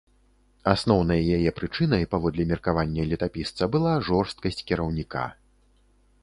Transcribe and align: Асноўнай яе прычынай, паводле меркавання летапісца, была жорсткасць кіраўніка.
Асноўнай 0.71 1.21
яе 1.35 1.51
прычынай, 1.59 2.05
паводле 2.13 2.45
меркавання 2.53 3.05
летапісца, 3.13 3.69
была 3.77 3.93
жорсткасць 4.09 4.65
кіраўніка. 4.73 5.23